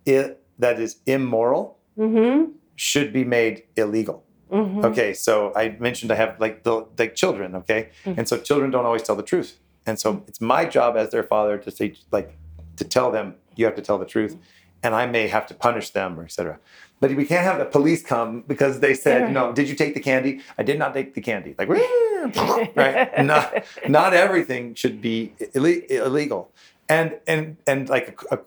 [0.07, 2.51] i- that is immoral Mm-hmm.
[2.75, 4.23] should be made illegal.
[4.53, 4.85] Mm-hmm.
[4.85, 8.19] Okay, so I mentioned I have like the like children, okay, mm-hmm.
[8.19, 11.23] and so children don't always tell the truth, and so it's my job as their
[11.23, 12.37] father to say like
[12.77, 14.83] to tell them you have to tell the truth, mm-hmm.
[14.83, 16.59] and I may have to punish them or etc.
[16.99, 19.31] But we can't have the police come because they said, Right.
[19.31, 20.41] "No, did you take the candy?
[20.57, 21.67] I did not take the candy." Like,
[22.75, 23.25] right?
[23.25, 26.51] Not not everything should be ille- illegal,
[26.87, 28.39] and and and like a,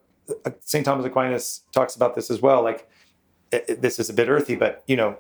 [0.45, 0.85] a, St.
[0.85, 2.63] Thomas Aquinas talks about this as well.
[2.63, 2.89] Like,
[3.51, 5.19] it- this is a bit earthy, but you know,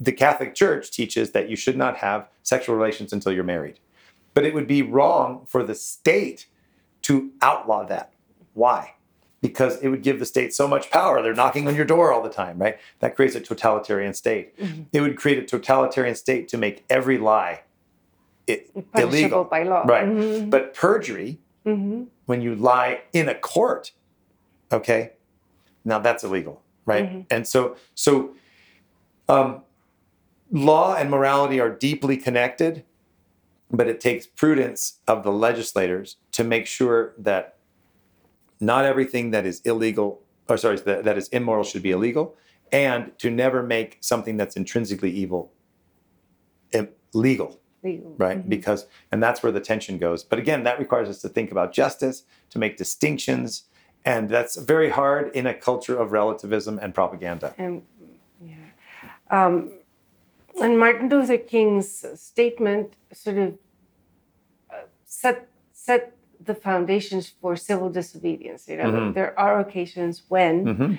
[0.00, 3.78] the Catholic Church teaches that you should not have sexual relations until you're married.
[4.34, 6.46] But it would be wrong for the state
[7.02, 8.12] to outlaw that.
[8.54, 8.94] Why?
[9.40, 11.22] Because it would give the state so much power.
[11.22, 12.78] They're knocking on your door all the time, right?
[13.00, 14.54] That creates a totalitarian state.
[14.92, 17.62] It would create a totalitarian state to make every lie
[18.48, 19.44] i- Punishable illegal.
[19.44, 19.82] by law.
[19.84, 20.06] Right.
[20.06, 20.50] Mhm.
[20.50, 22.06] But perjury, Mhm.
[22.26, 23.92] when you lie in a court,
[24.72, 25.12] okay,
[25.84, 27.26] now that's illegal, right?
[27.30, 28.34] And so, so
[29.28, 29.62] um,
[30.50, 32.84] law and morality are deeply connected,
[33.70, 37.56] but it takes prudence of the legislators to make sure that
[38.60, 42.36] not everything that is illegal, or sorry, that, that is immoral should be illegal,
[42.72, 45.52] and to never make something that's intrinsically evil
[47.16, 48.14] legal Legal.
[48.18, 48.48] right?
[48.48, 50.24] Because and that's where the tension goes.
[50.24, 53.64] But again that requires us to think about justice to make distinctions
[54.04, 57.54] and that's very hard in a culture of relativism and propaganda.
[57.58, 57.82] And
[59.30, 59.72] um,
[60.62, 63.54] and Martin Luther King's statement sort of
[64.70, 66.12] uh, set set
[66.44, 68.68] the foundations for civil disobedience.
[68.68, 69.14] You know, Mhm.
[69.14, 70.98] there are occasions when, Mhm.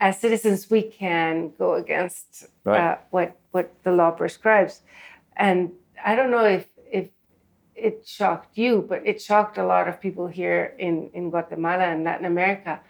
[0.00, 2.80] as citizens, we can go against Right.
[2.80, 4.82] uh, what what the law prescribes,
[5.36, 5.72] and
[6.04, 7.08] I don't know if if
[7.74, 12.04] it shocked you, but it shocked a lot of people here in in Guatemala and
[12.04, 12.80] Latin America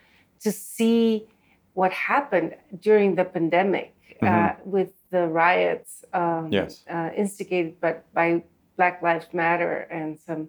[0.41, 1.29] to see
[1.75, 6.85] what happened during the pandemic uh, with the riots um, Yes.
[6.91, 8.43] uh, instigated by, by
[8.77, 10.49] Black Lives Matter and some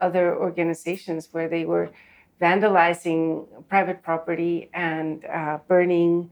[0.00, 1.90] other organizations where they were
[2.40, 6.30] vandalizing private property and uh, burning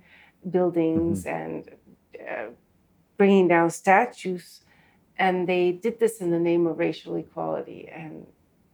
[0.50, 1.68] buildings and
[2.30, 2.46] uh,
[3.16, 4.60] bringing down statues.
[5.18, 8.26] And they did this in the name of racial equality and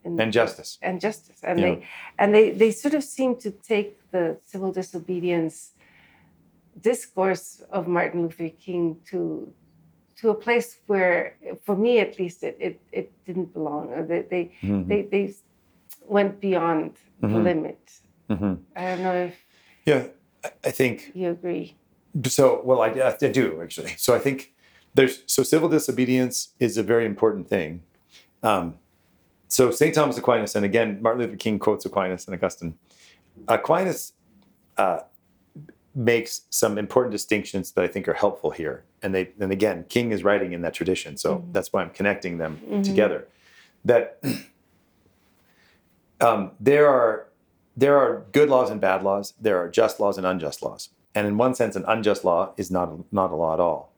[0.05, 1.39] and justice and justice.
[1.45, 1.65] And Yeah.
[1.67, 1.87] they
[2.19, 5.73] and they they sort of seem to take the civil disobedience
[6.81, 9.53] discourse of Martin Luther King to
[10.17, 14.07] to a place where, for me at least, it it, it didn't belong.
[14.09, 14.89] They they, Mhm.
[14.89, 15.35] they they
[16.09, 17.45] went beyond the Mhm.
[17.45, 18.01] limit.
[18.31, 18.59] Mhm.
[18.77, 19.35] I don't know if
[19.87, 20.07] yeah
[20.45, 21.77] I- i think you agree.
[22.27, 24.53] so well I, I do actually so i think
[24.95, 27.83] there's so civil disobedience is a very important thing
[28.43, 28.75] um,
[29.49, 32.75] so st thomas aquinas and again martin luther king quotes aquinas and augustine
[33.49, 34.13] aquinas
[34.79, 35.01] uh,
[35.95, 38.85] makes some important distinctions that i think are helpful here.
[39.03, 42.39] And they and again king is writing in that tradition so that's why i'm connecting
[42.39, 43.27] them together.
[43.85, 44.23] That
[46.21, 47.27] um, there are
[47.77, 49.35] there are good laws and bad laws.
[49.41, 50.91] There are just laws and unjust laws.
[51.15, 53.93] And in one sense, an unjust law is not, not a law at all.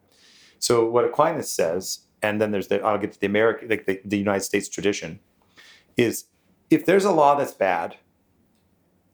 [0.58, 4.00] So what Aquinas says, and then there's the, I'll get to the American, like the,
[4.04, 5.20] the United States tradition,
[5.96, 6.24] is
[6.70, 7.96] if there's a law that's bad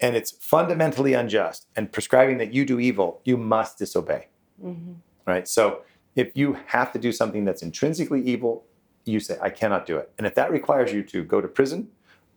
[0.00, 4.28] and it's fundamentally unjust and prescribing that you do evil, you must disobey.
[4.62, 4.92] Mm-hmm.
[5.26, 5.46] Right?
[5.46, 5.82] So
[6.16, 8.64] if you have to do something that's intrinsically evil,
[9.04, 10.10] you say, I cannot do it.
[10.18, 11.88] And if that requires you to go to prison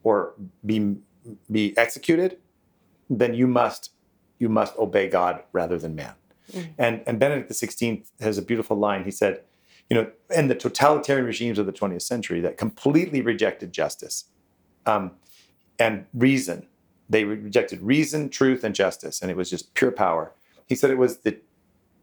[0.04, 0.34] or
[0.66, 0.98] be
[1.50, 2.38] be executed,
[3.10, 3.92] then you must
[4.40, 6.14] you must obey God rather than man.
[6.52, 6.72] Mm-hmm.
[6.78, 9.06] And and Benedict XVI has a beautiful line.
[9.06, 9.42] He said,
[9.90, 14.26] you know, in the totalitarian regimes of the 20th century that completely rejected justice
[14.86, 15.12] um,
[15.80, 16.68] and reason,
[17.14, 20.34] they rejected reason, truth, and justice, and it was just pure power.
[20.68, 21.38] He said it was the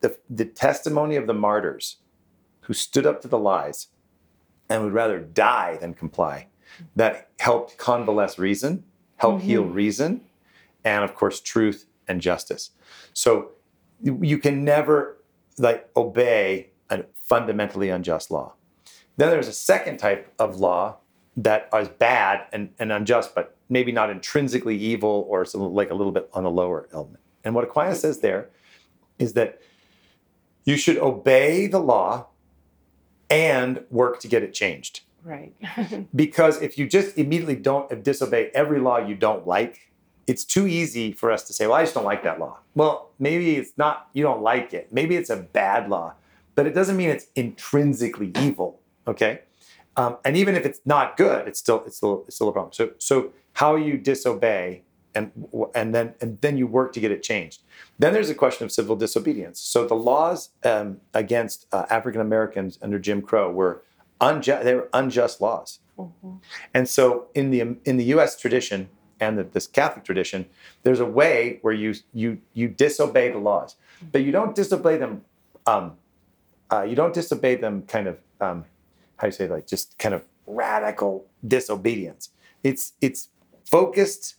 [0.01, 1.97] the, the testimony of the martyrs
[2.63, 3.89] who stood up to the lies
[4.71, 6.47] and would rather die than comply
[6.97, 8.85] that helped convalesce reason,
[9.17, 9.47] help mm-hmm.
[9.47, 10.23] heal reason,
[10.85, 12.71] and of course, truth and justice.
[13.13, 13.51] So
[14.03, 15.19] you can never
[15.59, 18.55] like obey a fundamentally unjust law.
[19.19, 20.97] Then there's a second type of law
[21.43, 26.13] that is bad and, and unjust, but maybe not intrinsically evil or like a little
[26.13, 27.21] bit on a lower element.
[27.45, 28.51] And what Aquinas says there
[29.19, 29.61] is that
[30.65, 32.27] you should obey the law
[33.31, 35.01] and work to get it changed.
[35.25, 35.55] Right.
[36.15, 39.91] because if you just immediately don't disobey every law you don't like,
[40.27, 42.59] it's too easy for us to say, well, I just don't like that law.
[42.75, 44.93] Well, maybe it's not, you don't like it.
[44.93, 46.15] Maybe it's a bad law,
[46.55, 48.81] but it doesn't mean it's intrinsically evil.
[49.07, 49.41] Okay.
[49.97, 52.73] Um, and even if it's not good, it's still, it's still, it's still a problem.
[52.73, 54.83] So, so how you disobey
[55.15, 55.31] and
[55.75, 57.63] and then and then you work to get it changed.
[57.99, 59.61] Then there's a question of civil disobedience.
[59.61, 63.83] So the laws um, against uh, African Americans under Jim Crow were
[64.21, 64.65] unjust.
[64.65, 65.81] They were unjust laws.
[65.99, 66.37] Mm-hmm.
[66.75, 68.39] And so in the in the U.S.
[68.39, 70.47] tradition and the, this Catholic tradition,
[70.83, 73.77] there's a way where you you you disobey the laws,
[74.13, 75.23] but you don't disobey them.
[75.67, 75.97] Um,
[76.73, 77.83] uh, you don't disobey them.
[77.83, 78.65] Kind of um,
[79.21, 82.31] how you say like just kind of radical disobedience.
[82.63, 83.29] It's it's
[83.65, 84.37] focused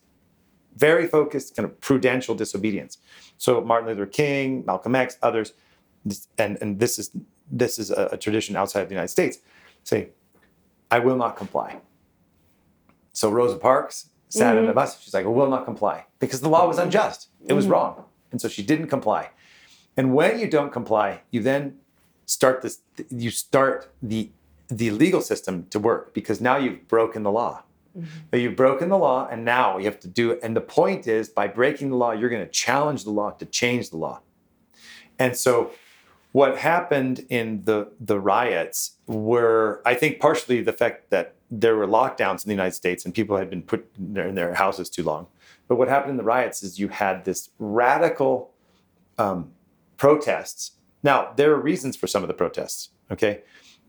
[0.76, 2.98] very focused, kind of prudential disobedience.
[3.38, 5.54] So Martin Luther King, Malcolm X, others,
[6.38, 7.12] and, and this is
[7.52, 9.40] this is a, a tradition outside of the United States,
[9.84, 10.10] say,
[10.90, 11.82] I will not comply.
[13.12, 14.64] So Rosa Parks sat mm-hmm.
[14.64, 15.02] in a bus.
[15.02, 17.28] She's like, I will not comply because the law was unjust.
[17.46, 17.74] It was mm-hmm.
[17.74, 18.06] wrong.
[18.32, 19.32] And so she didn't comply.
[19.98, 21.78] And when you don't comply, you then
[22.26, 24.30] start this, you start the
[24.72, 27.64] the legal system to work because now you've broken the law.
[27.98, 28.08] Mm-hmm.
[28.30, 30.40] But you've broken the law, and now you have to do it.
[30.42, 33.46] And the point is, by breaking the law, you're going to challenge the law to
[33.46, 34.22] change the law.
[35.20, 35.72] And so,
[36.32, 41.86] what happened in the the riots were, I think, partially the fact that there were
[41.86, 44.90] lockdowns in the United States and people had been put in their, in their houses
[44.90, 45.28] too long.
[45.68, 48.52] But what happened in the riots is you had this radical
[49.18, 49.52] um,
[49.98, 50.72] protests.
[51.04, 52.90] Now, there are reasons for some of the protests.
[53.12, 53.42] Okay,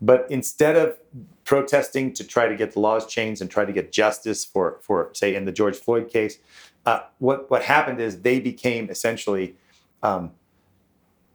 [0.03, 0.99] but instead of
[1.45, 5.11] protesting to try to get the laws changed and try to get justice for, for
[5.13, 6.39] say, in the George Floyd case,
[6.85, 9.55] uh, what what happened is they became essentially
[10.03, 10.33] um,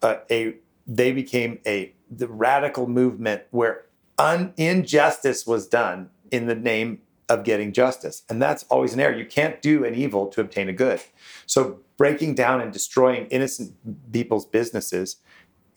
[0.01, 3.86] a, a, they became a the radical movement where
[4.17, 9.17] un, injustice was done in the name of getting justice, and that's always an error.
[9.17, 11.01] You can't do an evil to obtain a good.
[11.45, 13.73] So breaking down and destroying innocent
[14.12, 15.17] people's businesses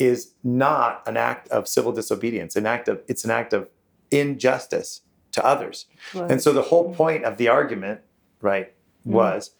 [0.01, 2.57] is not an act of civil disobedience.
[2.57, 3.69] An act of it's an act of
[4.11, 5.87] injustice to others.
[6.15, 6.31] Right.
[6.31, 8.01] And so the whole point of the argument,
[8.41, 9.13] right, mm-hmm.
[9.13, 9.53] was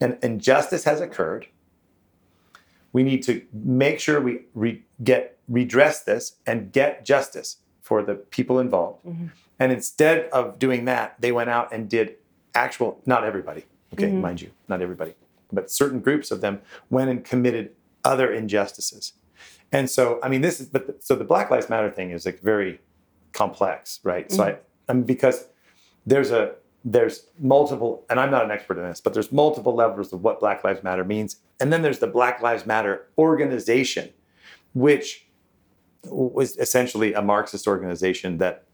[0.00, 1.48] an injustice has occurred.
[2.92, 8.14] We need to make sure we re- get redress this and get justice for the
[8.14, 9.04] people involved.
[9.04, 9.26] Mm-hmm.
[9.58, 12.16] And instead of doing that, they went out and did
[12.54, 14.20] actual, not everybody, okay, mm-hmm.
[14.20, 15.14] mind you, not everybody,
[15.52, 17.72] but certain groups of them went and committed
[18.04, 19.12] other injustices.
[19.76, 22.40] And so, I mean, this is, but so the Black Lives Matter thing is like
[22.40, 22.80] very
[23.34, 24.26] complex, right?
[24.26, 24.36] Mm-hmm.
[24.36, 24.56] So I,
[24.88, 25.48] I mean, because
[26.06, 30.14] there's a, there's multiple, and I'm not an expert in this, but there's multiple levels
[30.14, 31.36] of what Black Lives Matter means.
[31.60, 34.14] And then there's the Black Lives Matter organization,
[34.72, 35.26] which
[36.04, 38.64] was essentially a Marxist organization that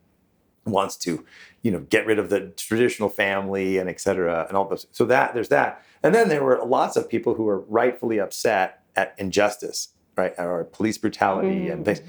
[0.67, 1.27] wants to,
[1.63, 4.87] you know, get rid of the traditional family and et cetera, and all those.
[4.93, 5.85] So that there's that.
[6.05, 10.65] And then there were lots of people who were rightfully upset at injustice right, or
[10.65, 11.73] police brutality mm.
[11.73, 12.01] and things.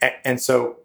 [0.00, 0.76] And, and, so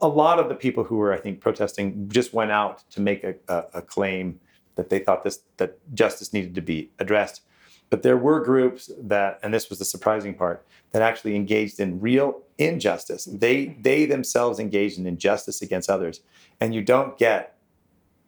[0.00, 3.22] a lot of the people who were, I think, protesting just went out to make
[3.22, 4.40] a, a, a claim
[4.76, 7.42] that they thought this that justice needed to be addressed.
[7.90, 12.00] But there were groups that, and this was the surprising part, that actually engaged in
[12.00, 13.24] real injustice.
[13.26, 16.20] They they themselves engaged in injustice against others,
[16.60, 17.56] and you don't get,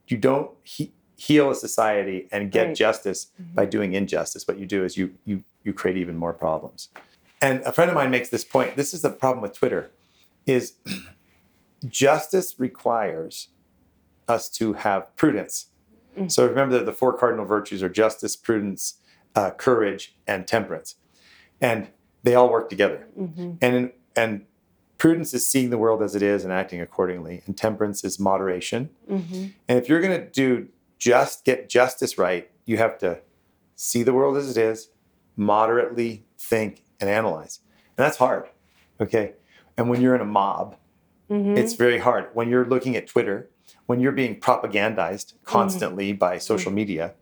[0.08, 2.76] you don't he, heal a society and get right.
[2.76, 3.54] justice mm-hmm.
[3.54, 4.46] by doing injustice.
[4.46, 6.88] What you do is you you you create even more problems.
[7.40, 8.76] And a friend of mine makes this point.
[8.76, 9.90] This is the problem with Twitter,
[10.46, 10.74] is
[11.86, 13.48] justice requires
[14.28, 15.66] us to have prudence.
[16.18, 16.30] Mm.
[16.32, 18.94] So remember that the four cardinal virtues are justice, prudence,
[19.34, 20.96] uh, courage, and temperance,
[21.60, 21.88] and
[22.22, 23.06] they all work together.
[23.18, 23.52] Mm-hmm.
[23.60, 24.46] And in, and
[24.98, 28.90] prudence is seeing the world as it is and acting accordingly, and temperance is moderation.
[29.10, 29.46] Mm-hmm.
[29.68, 30.68] And if you're going to do
[30.98, 33.20] just get justice right, you have to
[33.74, 34.88] see the world as it is,
[35.36, 37.60] moderately think and analyze,
[37.96, 38.44] and that's hard.
[39.00, 39.32] Okay,
[39.76, 40.76] and when you're in a mob,
[41.28, 42.28] it's very hard.
[42.34, 43.50] When you're looking at Twitter,
[43.86, 47.14] when you're being propagandized constantly by social media,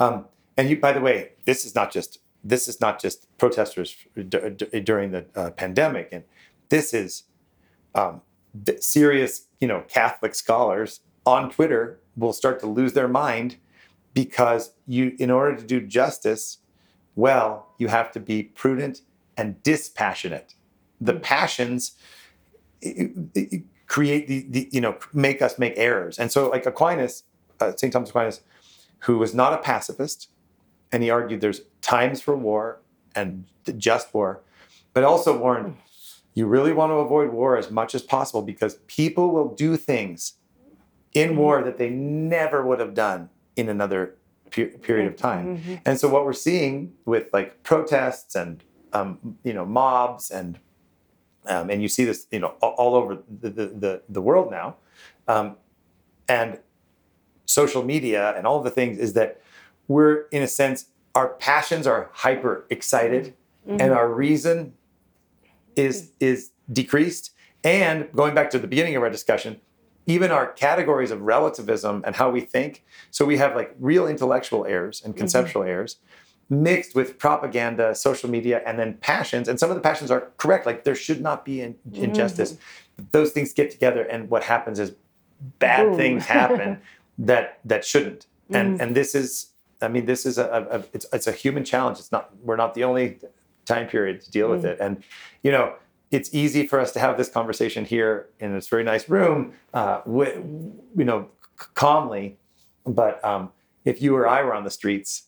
[0.00, 0.24] um,
[0.56, 4.50] and you, by the way, this is not just this is not just protesters d-
[4.56, 6.24] d- during the uh, pandemic, and
[6.70, 7.24] this is
[7.94, 8.22] um,
[8.66, 13.56] th- serious, you know, Catholic scholars on Twitter will start to lose their mind
[14.14, 16.58] because you, in order to do justice
[17.14, 19.02] well, you have to be prudent
[19.42, 20.54] and dispassionate.
[21.00, 21.20] The hmm.
[21.20, 21.92] passions
[22.84, 26.18] i- i- create the, the, you know, make us make errors.
[26.18, 27.24] And so, like Aquinas,
[27.60, 27.92] uh, St.
[27.92, 28.40] Thomas Aquinas,
[29.00, 30.28] who was not a pacifist,
[30.92, 32.80] and he argued there's times for war
[33.16, 33.44] and
[33.76, 34.42] just war,
[34.94, 35.72] but also warned hmm.
[36.34, 40.34] you really want to avoid war as much as possible because people will do things
[41.12, 41.36] in hmm.
[41.36, 44.14] war that they never would have done in another
[44.52, 45.58] period of time.
[45.58, 45.74] Mm-hmm.
[45.86, 50.58] And so what we're seeing with like protests and um, you know mobs and
[51.46, 54.76] um, and you see this you know all, over the, the, the, world now.
[55.26, 55.56] Um,
[56.28, 56.58] and
[57.46, 59.40] social media and all the things is that
[59.88, 63.34] we're in a sense our passions are hyper excited
[63.66, 64.72] and our reason
[65.76, 67.30] is is decreased.
[67.64, 69.60] And going back to the beginning of our discussion
[70.06, 72.84] even our categories of relativism and how we think.
[73.10, 75.98] So we have like real intellectual errors and conceptual errors
[76.50, 79.48] mixed with propaganda social media and then passions.
[79.48, 80.66] And some of the passions are correct.
[80.66, 82.56] Like there should not be in, injustice.
[83.10, 84.92] Those things get together and what happens is
[85.58, 85.96] bad Boom.
[85.96, 86.78] things happen
[87.18, 88.26] that that shouldn't.
[88.50, 89.46] And and this is
[89.80, 91.98] i mean this is a, a, it's, it's a human challenge.
[91.98, 93.18] It's not we're not the only
[93.64, 94.78] time period to deal with it.
[94.80, 95.02] And
[95.42, 95.74] you know
[96.10, 100.00] it's easy for us to have this conversation here in this very nice room uh,
[100.00, 100.42] wi-
[100.96, 101.28] you know
[101.74, 102.36] calmly.
[102.84, 103.52] But um,
[103.86, 105.22] if you or i were on the streets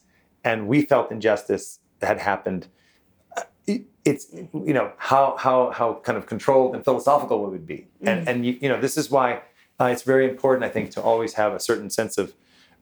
[0.45, 2.67] and we felt injustice had happened.
[3.37, 7.67] Uh, it- it's you know how how how kind of controlled and philosophical it would
[7.67, 7.87] be?
[8.03, 9.41] And and you, you know this is why
[9.81, 12.35] uh, it's very important i think to always have a certain sense of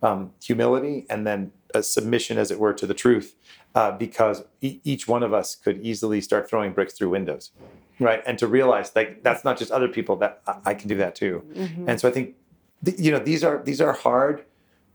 [0.02, 3.36] um, humility and then a submission as it were to the truth
[3.76, 7.52] uh, because e- each one of us could easily start throwing bricks through windows
[8.00, 8.20] right?
[8.26, 11.14] And to realize like that's not just other people that i, I can do that
[11.14, 11.34] too.
[11.88, 12.34] And so i think
[12.84, 14.44] th- you know these are these are hard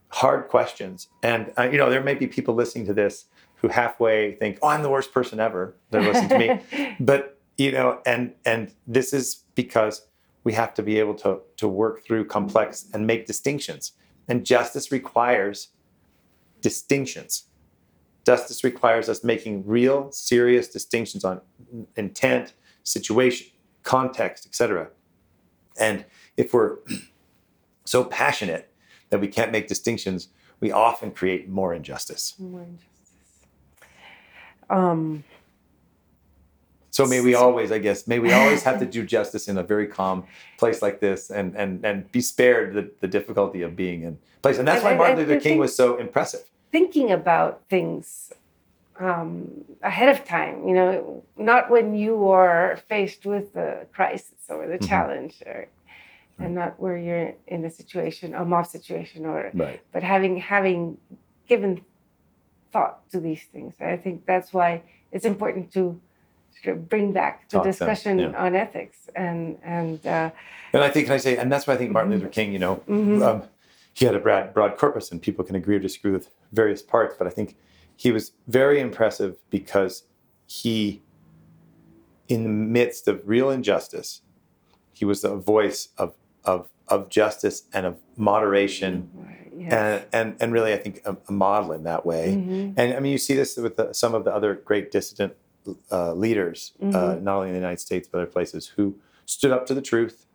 [0.10, 1.08] hard questions.
[1.24, 4.68] And uh, you know there may be people listening to this who halfway think oh
[4.68, 5.76] i'm the worst person ever.
[5.90, 6.96] They're listening to me.
[7.00, 10.08] But you know and and this is because
[10.44, 13.94] we have to be able to to work through complex and make distinctions.
[14.28, 15.70] And justice requires
[16.62, 17.44] distinctions.
[18.26, 21.42] Justice requires us making real serious distinctions on
[21.96, 23.48] intent situation
[23.84, 24.90] context etc
[25.80, 26.78] and if we're
[27.86, 28.67] so passionate
[29.10, 33.48] that we can't make distinctions we often create more injustice More injustice.
[34.70, 35.24] Um,
[36.92, 39.64] So may we always, I guess, may we always have to do justice in a
[39.64, 40.26] very calm
[40.58, 44.58] place like this, and and and be spared the, the difficulty of being in place.
[44.58, 46.44] And that's why Martin Luther King was so impressive.
[46.72, 48.34] thinking about things
[49.00, 54.68] um, ahead of time, you know, not when you are faced with the crisis or
[54.68, 54.88] the Mhm.
[54.90, 55.68] challenge, or,
[56.40, 59.82] and not where you're in a situation, a mob situation, or Right.
[59.92, 60.98] but having having
[61.48, 61.82] given
[62.72, 63.74] thought to these things.
[63.80, 66.00] I think that's why it's important to
[66.62, 68.44] sort of bring back the Talk discussion yeah.
[68.46, 70.32] on ethics and and uh,
[70.74, 72.60] And I think, can I say, and that's why I think Martin Luther King, you
[72.60, 73.22] know, Mhm.
[73.24, 73.44] um,
[73.94, 77.16] he had a broad, broad corpus, and people can agree or disagree with various parts.
[77.18, 77.56] But I think
[77.96, 80.04] he was very impressive because
[80.46, 81.02] he,
[82.28, 84.22] in the midst of real injustice,
[84.94, 86.16] he was a voice of
[86.48, 89.10] of of justice and of moderation,
[89.56, 89.74] yes.
[89.74, 92.36] and and and really, I think a, a model in that way.
[92.38, 92.74] Mhm.
[92.78, 95.34] And I mean, you see this with the, some of the other great dissident
[95.92, 97.22] uh, leaders, uh, Mhm.
[97.24, 98.96] not only in the United States but other places, who
[99.26, 100.26] stood up to the truth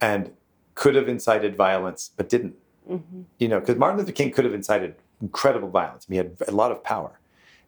[0.00, 0.30] and
[0.76, 2.54] could have incited violence but didn't.
[2.88, 3.24] Mhm.
[3.38, 6.06] You know, because Martin Luther King could have incited incredible violence.
[6.08, 7.18] He had a lot of power,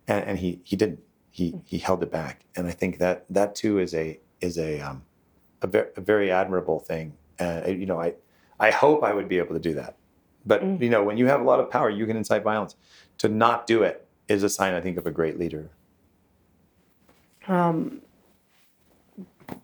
[0.09, 1.01] and, and he he didn't.
[1.31, 4.81] He he held it back, and I think that that too is a is a
[4.81, 5.03] um,
[5.63, 7.15] a, ver- a very admirable thing.
[7.41, 8.15] Uh, you know, I
[8.61, 9.97] I hope I would be able to do that.
[10.45, 10.81] But Mm.
[10.81, 12.77] you know, when you have a lot of power, you can incite violence.
[13.19, 15.71] To not do it is a sign, I think, of a great leader.
[17.49, 18.03] Um,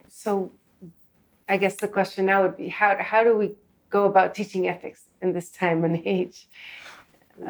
[0.09, 0.53] so,
[1.49, 3.55] I guess the question now would be how, how do we
[3.91, 6.49] go about teaching ethics in this time and age?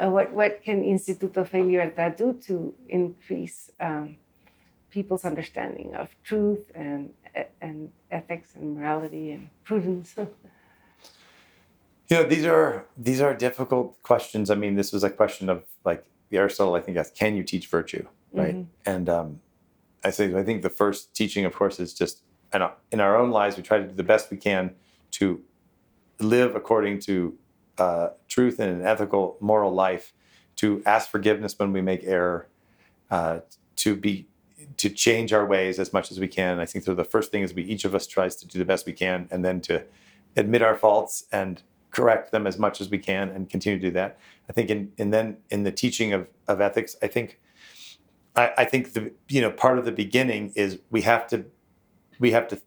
[0.01, 4.17] Uh, what, what can Instituto Fe Libertad do to increase um,
[4.91, 7.11] people's understanding of truth and,
[7.61, 10.15] and ethics and morality and prudence?
[12.09, 14.51] you know, these are these are difficult questions.
[14.51, 17.43] I mean, this was a question of like the Aristotle, I think, asked, "Can you
[17.43, 18.91] teach virtue?" Right, mm-hmm.
[18.91, 19.41] and um,
[20.05, 22.23] I say I think the first teaching, of course, is just
[22.91, 24.75] in our own lives we try to do the best we can
[25.11, 25.43] to
[26.19, 27.37] live according to
[27.77, 30.13] uh, truth and an ethical, moral life,
[30.57, 32.49] to ask forgiveness when we make error,
[33.11, 33.41] uh,
[33.77, 34.27] to be
[34.77, 36.59] to change our ways as much as we can.
[36.59, 38.65] I think so the first thing is we each of us tries to do the
[38.65, 39.85] best we can, and then to
[40.37, 43.93] admit our faults and correct them as much as we can and continue to do
[43.93, 44.19] that.
[44.49, 47.41] I think in and then in the teaching of, of ethics, I think
[48.37, 51.45] I, I think the you know part of the beginning is we have to
[52.19, 52.61] we have to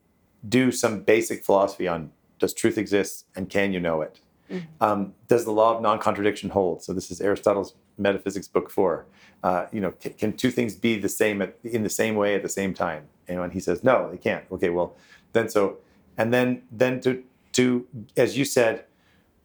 [0.47, 4.19] do some basic philosophy on does truth exist and can you know it?
[4.49, 4.83] Mm-hmm.
[4.83, 6.83] Um, does the law of non-contradiction hold?
[6.83, 9.05] So this is Aristotle's Metaphysics, Book Four.
[9.43, 12.35] Uh, you know, can, can, two things be the same at, in the same way
[12.35, 13.07] at the same time?
[13.27, 14.45] You know, and he says no, they can't.
[14.51, 14.95] Okay, well,
[15.33, 15.77] then so,
[16.17, 17.23] and then then to
[17.53, 17.87] to
[18.17, 18.85] as you said,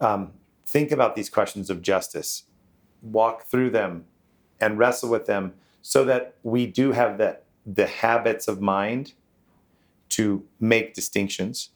[0.01, 0.32] um,
[0.66, 2.44] think about these questions of justice,
[3.03, 4.05] walk through them,
[4.61, 9.14] and wrestle with them, so that we do have that the habits of mind
[10.09, 11.70] to make distinctions,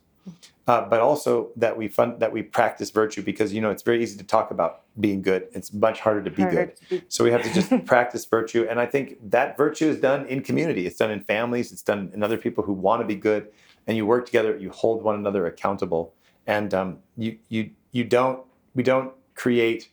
[0.71, 4.01] uh, but also that we fun, that we practice virtue because you know it's very
[4.01, 5.49] easy to talk about being good.
[5.51, 6.77] It's much harder to be harder good.
[6.77, 10.01] To be- so we have to just practice virtue, and I think that virtue is
[10.01, 10.87] done in community.
[10.87, 11.73] It's done in families.
[11.73, 13.49] It's done in other people who want to be good,
[13.89, 14.57] and you work together.
[14.57, 16.15] You hold one another accountable,
[16.47, 18.45] and um, you you you don't
[18.77, 19.91] we don't create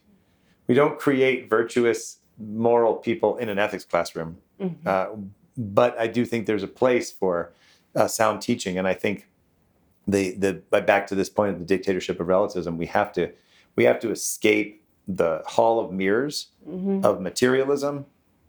[0.68, 4.38] we don't create virtuous moral people in an ethics classroom.
[4.62, 4.88] Mm-hmm.
[4.88, 5.08] Uh,
[5.58, 7.52] but I do think there's a place for
[7.96, 9.28] uh, sound teaching, and I think
[10.08, 13.32] the the back to this point of the dictatorship of relativism, we have to
[13.76, 17.06] we have to escape the hall of mirrors mm-hmm.
[17.06, 18.06] of materialism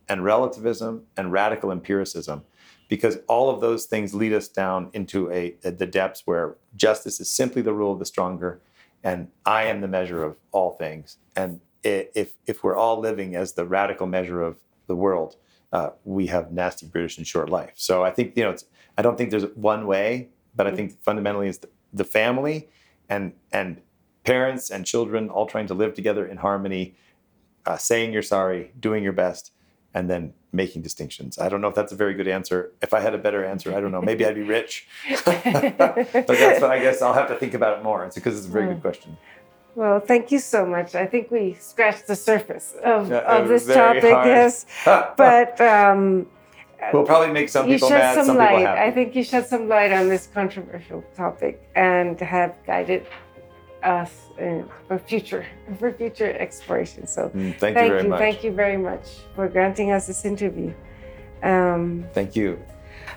[0.08, 2.42] and relativism and radical empiricism
[2.88, 7.20] because all of those things lead us down into a, a, the depths where justice
[7.20, 8.60] is simply the rule of the stronger
[9.04, 13.52] and i am the measure of all things and if if we're all living as
[13.52, 14.56] the radical measure of
[14.88, 15.36] the world
[15.72, 18.56] uh, we have nasty british and short life so i think you know
[18.96, 20.28] i don't think there's one way
[20.58, 22.68] but I think fundamentally is the, the family
[23.08, 23.80] and and
[24.24, 26.94] parents and children all trying to live together in harmony,
[27.64, 29.52] uh, saying you're sorry, doing your best,
[29.94, 31.38] and then making distinctions.
[31.38, 32.72] I don't know if that's a very good answer.
[32.82, 34.02] If I had a better answer, I don't know.
[34.02, 34.88] Maybe I'd be rich.
[35.24, 35.44] but
[36.26, 38.04] that's what I guess I'll have to think about it more.
[38.04, 39.16] It's because it's a very good question.
[39.76, 40.96] Well, thank you so much.
[40.96, 44.26] I think we scratched the surface of, yeah, of this topic, hard.
[44.26, 44.66] yes.
[44.84, 46.26] but um,
[46.92, 48.50] We'll probably make some people mad, some, some light.
[48.50, 48.80] people happy.
[48.80, 53.06] I think you shed some light on this controversial topic and have guided
[53.82, 54.10] us
[54.86, 55.46] for future
[55.78, 57.06] for future exploration.
[57.06, 58.18] So mm, thank, thank, you much.
[58.18, 60.72] Thank you very much for granting us this interview.
[61.42, 62.58] Um, thank you.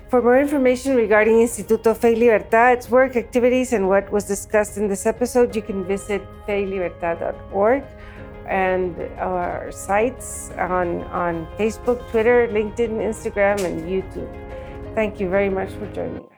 [0.09, 4.87] For more information regarding Instituto Fe Libertad, its work, activities, and what was discussed in
[4.87, 7.83] this episode, you can visit feylibertad.org
[8.51, 14.29] and our sites on, on Facebook, Twitter, LinkedIn, Instagram, and YouTube.
[14.93, 16.30] Thank you very much for joining.